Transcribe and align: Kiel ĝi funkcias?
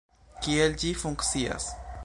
Kiel 0.45 0.73
ĝi 0.85 0.95
funkcias? 1.03 1.73